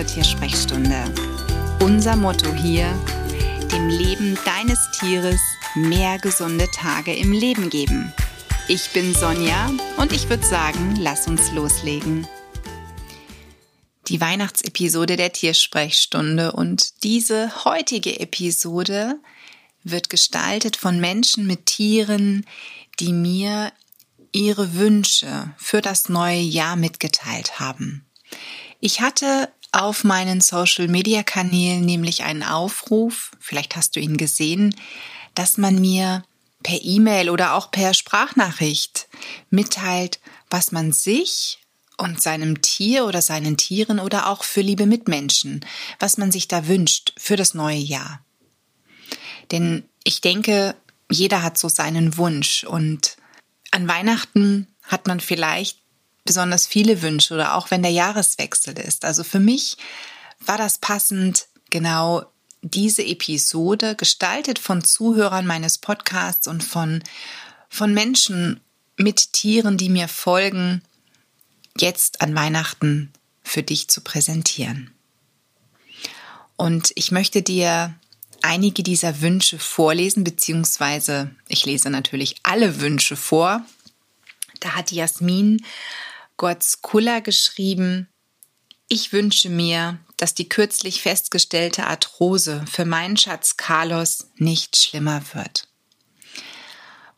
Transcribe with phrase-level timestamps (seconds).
[0.00, 1.12] zur Tiersprechstunde.
[1.80, 2.86] Unser Motto hier,
[3.70, 5.40] dem Leben deines Tieres
[5.74, 8.10] mehr gesunde Tage im Leben geben.
[8.66, 12.26] Ich bin Sonja und ich würde sagen, lass uns loslegen.
[14.08, 19.20] Die Weihnachtsepisode der Tiersprechstunde und diese heutige Episode
[19.84, 22.46] wird gestaltet von Menschen mit Tieren,
[23.00, 23.70] die mir
[24.32, 28.06] ihre Wünsche für das neue Jahr mitgeteilt haben.
[28.80, 34.74] Ich hatte auf meinen Social-Media-Kanälen nämlich einen Aufruf, vielleicht hast du ihn gesehen,
[35.34, 36.24] dass man mir
[36.62, 39.08] per E-Mail oder auch per Sprachnachricht
[39.48, 41.58] mitteilt, was man sich
[41.96, 45.64] und seinem Tier oder seinen Tieren oder auch für liebe Mitmenschen,
[45.98, 48.24] was man sich da wünscht für das neue Jahr.
[49.50, 50.74] Denn ich denke,
[51.10, 53.16] jeder hat so seinen Wunsch und
[53.70, 55.78] an Weihnachten hat man vielleicht
[56.30, 59.04] besonders viele Wünsche oder auch wenn der Jahreswechsel ist.
[59.04, 59.76] Also für mich
[60.38, 62.24] war das passend, genau
[62.62, 67.02] diese Episode, gestaltet von Zuhörern meines Podcasts und von,
[67.68, 68.60] von Menschen
[68.96, 70.82] mit Tieren, die mir folgen,
[71.76, 74.92] jetzt an Weihnachten für dich zu präsentieren.
[76.54, 77.92] Und ich möchte dir
[78.40, 83.64] einige dieser Wünsche vorlesen, beziehungsweise ich lese natürlich alle Wünsche vor.
[84.60, 85.64] Da hat Jasmin
[86.40, 88.08] Gotzkulla geschrieben,
[88.88, 95.68] ich wünsche mir, dass die kürzlich festgestellte Arthrose für meinen Schatz Carlos nicht schlimmer wird.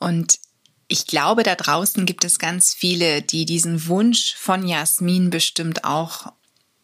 [0.01, 0.41] Und
[0.89, 6.33] ich glaube, da draußen gibt es ganz viele, die diesen Wunsch von Jasmin bestimmt auch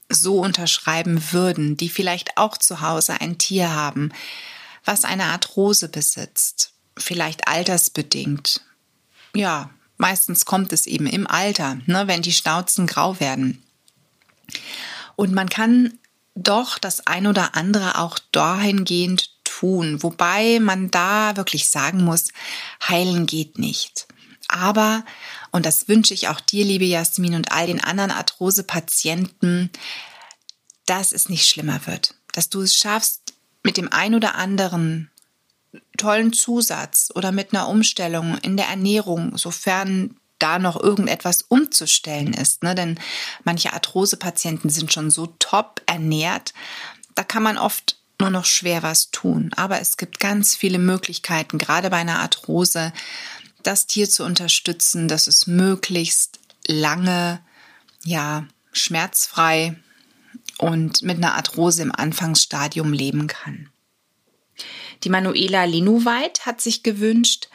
[0.09, 4.13] so unterschreiben würden, die vielleicht auch zu Hause ein Tier haben,
[4.85, 8.61] was eine Arthrose besitzt, vielleicht altersbedingt.
[9.35, 13.63] Ja, Meistens kommt es eben im Alter, ne, wenn die Schnauzen grau werden.
[15.17, 15.99] Und man kann
[16.37, 22.29] doch das ein oder andere auch dahingehend tun, wobei man da wirklich sagen muss,
[22.87, 24.07] heilen geht nicht.
[24.47, 25.05] Aber,
[25.51, 29.71] und das wünsche ich auch dir, liebe Jasmin, und all den anderen Arthrose-Patienten,
[30.87, 32.15] dass es nicht schlimmer wird.
[32.33, 35.11] Dass du es schaffst, mit dem ein oder anderen
[35.97, 42.63] tollen Zusatz oder mit einer Umstellung in der Ernährung, sofern da noch irgendetwas umzustellen ist.
[42.63, 42.75] Ne?
[42.75, 42.99] Denn
[43.45, 46.55] manche Arthrose-Patienten sind schon so top ernährt,
[47.15, 49.51] da kann man oft nur noch schwer was tun.
[49.57, 52.93] Aber es gibt ganz viele Möglichkeiten, gerade bei einer Arthrose,
[53.63, 57.41] das Tier zu unterstützen, dass es möglichst lange,
[58.05, 59.77] ja, schmerzfrei
[60.59, 63.71] und mit einer Arthrose im Anfangsstadium leben kann.
[65.05, 67.49] Die Manuela Linuweit hat sich gewünscht,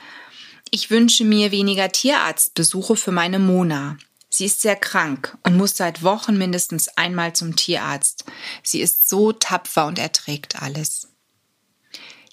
[0.71, 3.97] ich wünsche mir weniger Tierarztbesuche für meine Mona.
[4.29, 8.25] Sie ist sehr krank und muss seit Wochen mindestens einmal zum Tierarzt.
[8.63, 11.09] Sie ist so tapfer und erträgt alles.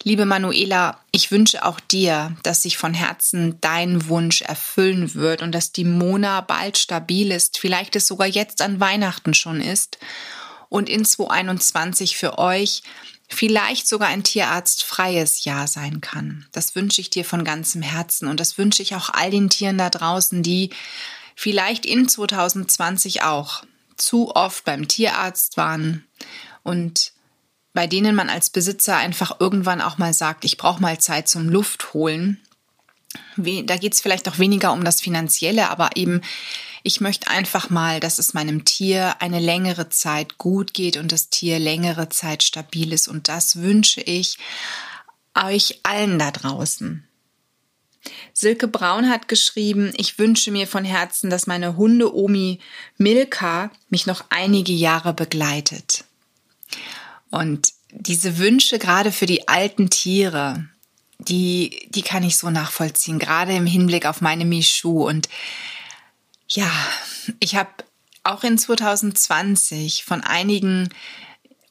[0.02, 5.52] Liebe Manuela, ich wünsche auch dir, dass sich von Herzen dein Wunsch erfüllen wird und
[5.52, 9.98] dass die Mona bald stabil ist, vielleicht es sogar jetzt an Weihnachten schon ist
[10.70, 12.82] und in 2021 für euch
[13.30, 16.46] vielleicht sogar ein tierarzt-freies Jahr sein kann.
[16.52, 19.78] Das wünsche ich dir von ganzem Herzen und das wünsche ich auch all den Tieren
[19.78, 20.70] da draußen, die
[21.36, 23.62] vielleicht in 2020 auch
[23.96, 26.04] zu oft beim Tierarzt waren
[26.62, 27.12] und
[27.72, 31.48] bei denen man als Besitzer einfach irgendwann auch mal sagt, ich brauche mal Zeit zum
[31.48, 32.40] Luft holen.
[33.36, 36.20] Da geht es vielleicht auch weniger um das Finanzielle, aber eben
[36.82, 41.28] ich möchte einfach mal, dass es meinem Tier eine längere Zeit gut geht und das
[41.28, 43.08] Tier längere Zeit stabil ist.
[43.08, 44.38] Und das wünsche ich
[45.34, 47.06] euch allen da draußen.
[48.32, 52.60] Silke Braun hat geschrieben, ich wünsche mir von Herzen, dass meine Hunde-Omi
[52.96, 56.04] Milka mich noch einige Jahre begleitet.
[57.30, 60.66] Und diese Wünsche gerade für die alten Tiere,
[61.18, 65.06] die, die kann ich so nachvollziehen, gerade im Hinblick auf meine Michu.
[65.06, 65.28] Und
[66.50, 66.70] ja,
[67.38, 67.70] ich habe
[68.24, 70.88] auch in 2020 von einigen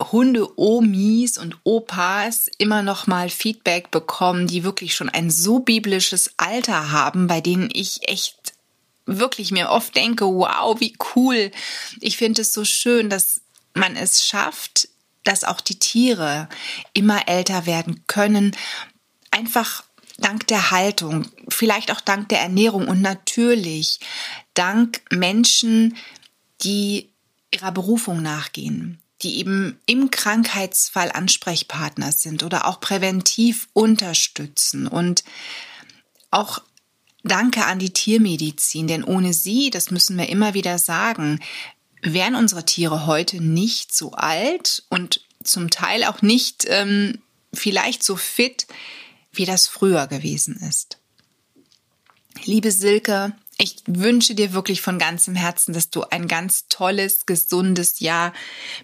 [0.02, 6.92] Hunde-Omis und Opas immer noch mal Feedback bekommen, die wirklich schon ein so biblisches Alter
[6.92, 8.54] haben, bei denen ich echt
[9.06, 11.52] wirklich mir oft denke, wow, wie cool.
[12.00, 13.42] Ich finde es so schön, dass
[13.74, 14.88] man es schafft,
[15.24, 16.48] dass auch die Tiere
[16.94, 18.56] immer älter werden können.
[19.32, 19.84] Einfach
[20.22, 24.00] dank der Haltung, vielleicht auch dank der Ernährung und natürlich
[24.54, 25.96] dank Menschen,
[26.62, 27.10] die
[27.54, 34.88] ihrer Berufung nachgehen, die eben im Krankheitsfall Ansprechpartner sind oder auch präventiv unterstützen.
[34.88, 35.24] Und
[36.32, 36.62] auch
[37.24, 41.42] Danke an die Tiermedizin, denn ohne sie, das müssen wir immer wieder sagen,
[42.02, 47.20] wären unsere Tiere heute nicht so alt und zum Teil auch nicht ähm,
[47.54, 48.68] vielleicht so fit,
[49.40, 51.00] wie das früher gewesen ist.
[52.44, 58.02] Liebe Silke, ich wünsche dir wirklich von ganzem Herzen, dass du ein ganz tolles, gesundes
[58.02, 58.34] Jahr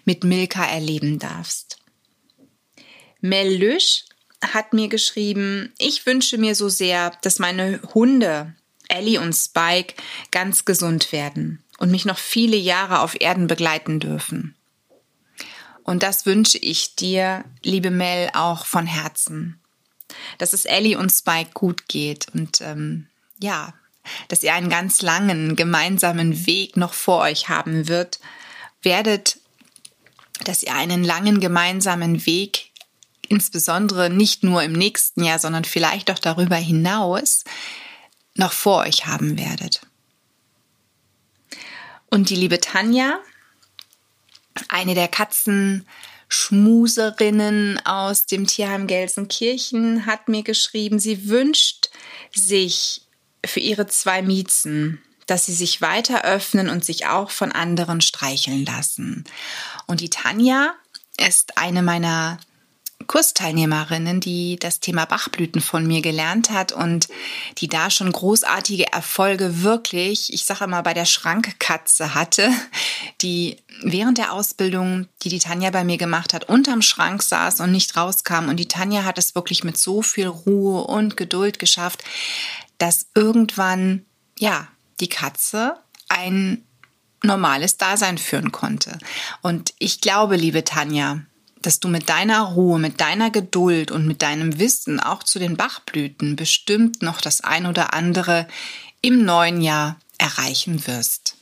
[0.04, 1.78] mit Milka erleben darfst.
[3.20, 4.06] Mel Lüsch
[4.42, 8.54] hat mir geschrieben, ich wünsche mir so sehr, dass meine Hunde
[8.88, 9.94] Ellie und Spike
[10.30, 14.54] ganz gesund werden und mich noch viele Jahre auf Erden begleiten dürfen.
[15.82, 19.60] Und das wünsche ich dir, liebe Mel, auch von Herzen.
[20.38, 23.08] Dass es Ellie und Spike gut geht und ähm,
[23.38, 23.74] ja,
[24.28, 28.20] dass ihr einen ganz langen gemeinsamen Weg noch vor euch haben wird,
[28.82, 29.38] werdet,
[30.44, 32.70] dass ihr einen langen gemeinsamen Weg,
[33.28, 37.44] insbesondere nicht nur im nächsten Jahr, sondern vielleicht auch darüber hinaus,
[38.34, 39.80] noch vor euch haben werdet.
[42.10, 43.18] Und die liebe Tanja,
[44.68, 45.08] eine der
[46.28, 51.90] Katzenschmuserinnen aus dem Tierheim Gelsenkirchen, hat mir geschrieben, sie wünscht
[52.34, 53.02] sich
[53.44, 58.64] für ihre zwei Miezen, dass sie sich weiter öffnen und sich auch von anderen streicheln
[58.64, 59.24] lassen.
[59.86, 60.74] Und die Tanja
[61.16, 62.38] ist eine meiner
[63.06, 67.08] Kursteilnehmerinnen, die das Thema Bachblüten von mir gelernt hat und
[67.58, 72.50] die da schon großartige Erfolge wirklich, ich sage mal, bei der Schrankkatze hatte,
[73.22, 77.72] die während der Ausbildung, die die Tanja bei mir gemacht hat, unterm Schrank saß und
[77.72, 78.48] nicht rauskam.
[78.48, 82.02] Und die Tanja hat es wirklich mit so viel Ruhe und Geduld geschafft,
[82.78, 84.04] dass irgendwann,
[84.38, 84.68] ja,
[85.00, 85.76] die Katze
[86.08, 86.62] ein
[87.22, 88.98] normales Dasein führen konnte.
[89.42, 91.20] Und ich glaube, liebe Tanja,
[91.62, 95.56] dass du mit deiner Ruhe, mit deiner Geduld und mit deinem Wissen auch zu den
[95.56, 98.46] Bachblüten bestimmt noch das ein oder andere
[99.00, 101.36] im neuen Jahr erreichen wirst.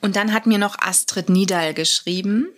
[0.00, 2.48] Und dann hat mir noch Astrid Niedal geschrieben,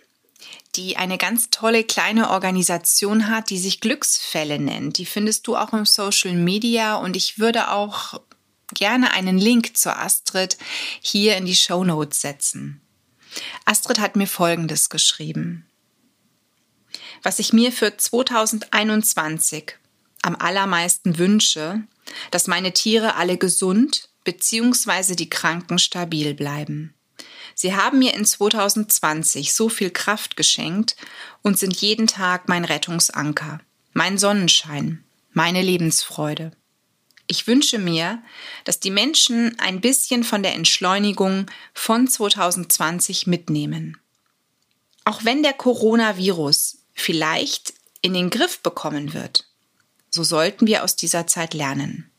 [0.75, 4.97] die eine ganz tolle kleine Organisation hat, die sich Glücksfälle nennt.
[4.97, 8.19] Die findest du auch im Social Media und ich würde auch
[8.73, 10.57] gerne einen Link zur Astrid
[11.01, 12.82] hier in die Show Notes setzen.
[13.65, 15.65] Astrid hat mir Folgendes geschrieben.
[17.21, 19.77] Was ich mir für 2021
[20.21, 21.83] am allermeisten wünsche,
[22.31, 25.15] dass meine Tiere alle gesund bzw.
[25.15, 26.93] die Kranken stabil bleiben.
[27.55, 30.95] Sie haben mir in 2020 so viel Kraft geschenkt
[31.41, 33.59] und sind jeden Tag mein Rettungsanker,
[33.93, 36.51] mein Sonnenschein, meine Lebensfreude.
[37.27, 38.21] Ich wünsche mir,
[38.65, 43.97] dass die Menschen ein bisschen von der Entschleunigung von 2020 mitnehmen.
[45.05, 49.47] Auch wenn der Coronavirus vielleicht in den Griff bekommen wird,
[50.09, 52.11] so sollten wir aus dieser Zeit lernen.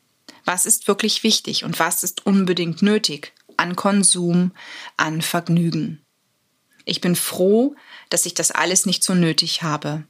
[0.44, 4.52] Was ist wirklich wichtig und was ist unbedingt nötig an Konsum,
[4.96, 6.04] an Vergnügen?
[6.84, 7.76] Ich bin froh,
[8.10, 10.04] dass ich das alles nicht so nötig habe.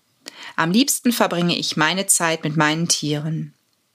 [0.56, 3.54] Am liebsten verbringe ich meine Zeit mit meinen Tieren.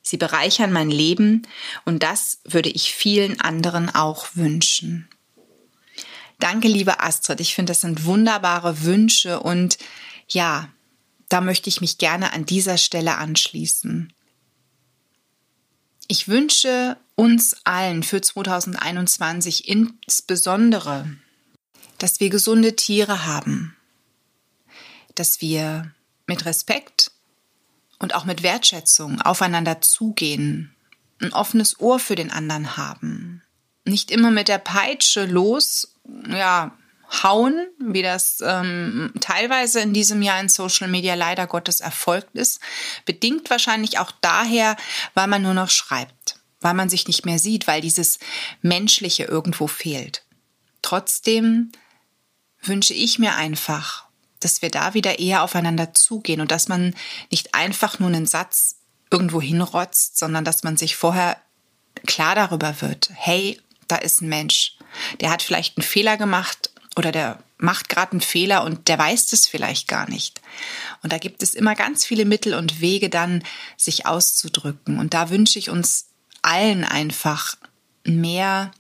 [0.10, 1.44] Sie bereichern mein Leben
[1.86, 5.08] und das würde ich vielen anderen auch wünschen.
[6.40, 7.40] Danke, liebe Astrid.
[7.42, 9.78] Ich finde, das sind wunderbare Wünsche und
[10.28, 10.68] ja,
[11.28, 14.12] da möchte ich mich gerne an dieser Stelle anschließen.
[16.08, 21.08] Ich wünsche uns allen für 2021 insbesondere,
[22.00, 23.76] dass wir gesunde Tiere haben,
[25.14, 25.94] dass wir
[26.26, 27.12] mit Respekt
[28.00, 30.74] und auch mit Wertschätzung aufeinander zugehen,
[31.22, 33.44] ein offenes Ohr für den anderen haben,
[33.86, 35.96] nicht immer mit der Peitsche los,
[36.30, 36.72] ja,
[37.24, 42.60] hauen, wie das ähm, teilweise in diesem Jahr in Social Media leider Gottes erfolgt ist,
[43.06, 44.78] bedingt wahrscheinlich auch daher,
[45.16, 48.20] weil man nur noch schreibt, weil man sich nicht mehr sieht, weil dieses
[48.62, 50.24] Menschliche irgendwo fehlt.
[50.82, 51.72] Trotzdem
[52.62, 54.09] wünsche ich mir einfach
[54.40, 56.96] dass wir da wieder eher aufeinander zugehen und dass man
[57.32, 58.76] nicht einfach nur einen Satz
[59.12, 61.38] irgendwo hinrotzt, sondern dass man sich vorher
[62.06, 64.78] klar darüber wird, hey, da ist ein Mensch,
[65.20, 69.28] der hat vielleicht einen Fehler gemacht oder der macht gerade einen Fehler und der weiß
[69.28, 70.42] das vielleicht gar nicht.
[71.04, 73.44] Und da gibt es immer ganz viele Mittel und Wege dann,
[73.76, 74.98] sich auszudrücken.
[74.98, 76.08] Und da wünsche ich uns
[76.42, 77.58] allen einfach
[78.06, 78.72] mehr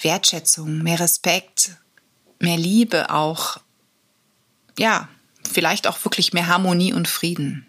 [0.00, 1.76] Wertschätzung, mehr Respekt,
[2.40, 3.58] mehr Liebe auch
[4.78, 5.08] ja,
[5.50, 7.66] vielleicht auch wirklich mehr Harmonie und Frieden.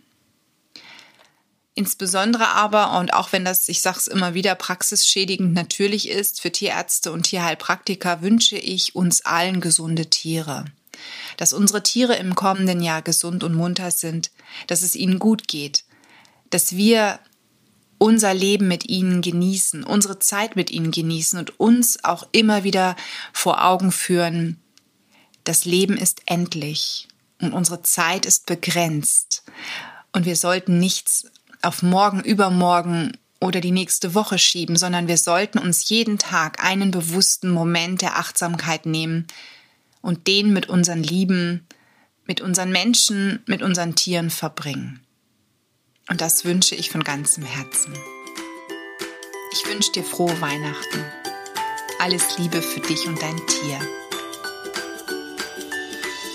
[1.77, 6.51] Insbesondere aber, und auch wenn das, ich sage es immer wieder, praxisschädigend natürlich ist, für
[6.51, 10.65] Tierärzte und Tierheilpraktiker wünsche ich uns allen gesunde Tiere.
[11.37, 14.31] Dass unsere Tiere im kommenden Jahr gesund und munter sind,
[14.65, 15.83] dass es ihnen gut geht,
[16.49, 17.19] dass wir
[17.99, 22.95] unser Leben mit ihnen genießen, unsere Zeit mit ihnen genießen und uns auch immer wieder
[23.33, 24.59] vor Augen führen,
[25.47, 27.07] das Leben ist endlich
[27.41, 29.43] und unsere Zeit ist begrenzt
[30.11, 35.59] und wir sollten nichts auf morgen, übermorgen oder die nächste Woche schieben, sondern wir sollten
[35.59, 39.27] uns jeden Tag einen bewussten Moment der Achtsamkeit nehmen
[40.01, 41.65] und den mit unseren Lieben,
[42.25, 44.99] mit unseren Menschen, mit unseren Tieren verbringen.
[46.09, 47.93] Und das wünsche ich von ganzem Herzen.
[49.53, 51.05] Ich wünsche dir frohe Weihnachten.
[51.99, 54.06] Alles Liebe für dich und dein Tier.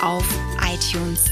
[0.00, 0.24] auf
[0.62, 1.26] iTunes